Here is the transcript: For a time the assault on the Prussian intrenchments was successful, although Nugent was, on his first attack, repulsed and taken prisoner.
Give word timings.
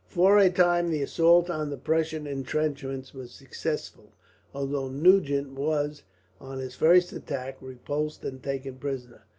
For 0.07 0.39
a 0.39 0.49
time 0.49 0.89
the 0.89 1.03
assault 1.03 1.47
on 1.51 1.69
the 1.69 1.77
Prussian 1.77 2.25
intrenchments 2.25 3.13
was 3.13 3.29
successful, 3.31 4.13
although 4.51 4.89
Nugent 4.89 5.49
was, 5.51 6.01
on 6.39 6.57
his 6.57 6.73
first 6.73 7.13
attack, 7.13 7.57
repulsed 7.61 8.25
and 8.25 8.41
taken 8.41 8.77
prisoner. 8.79 9.25